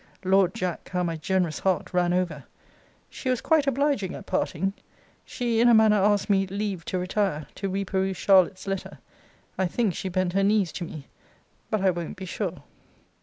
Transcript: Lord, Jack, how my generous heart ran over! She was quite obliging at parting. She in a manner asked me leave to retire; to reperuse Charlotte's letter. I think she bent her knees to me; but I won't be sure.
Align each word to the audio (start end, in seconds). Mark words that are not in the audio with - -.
Lord, 0.25 0.55
Jack, 0.55 0.89
how 0.89 1.03
my 1.03 1.15
generous 1.15 1.59
heart 1.59 1.93
ran 1.93 2.11
over! 2.11 2.43
She 3.07 3.29
was 3.29 3.39
quite 3.39 3.67
obliging 3.67 4.15
at 4.15 4.25
parting. 4.25 4.73
She 5.23 5.59
in 5.59 5.69
a 5.69 5.75
manner 5.75 5.97
asked 5.97 6.27
me 6.27 6.47
leave 6.47 6.83
to 6.85 6.97
retire; 6.97 7.45
to 7.53 7.69
reperuse 7.69 8.15
Charlotte's 8.17 8.65
letter. 8.65 8.97
I 9.59 9.67
think 9.67 9.93
she 9.93 10.09
bent 10.09 10.33
her 10.33 10.43
knees 10.43 10.71
to 10.71 10.83
me; 10.85 11.05
but 11.69 11.81
I 11.81 11.91
won't 11.91 12.17
be 12.17 12.25
sure. 12.25 12.63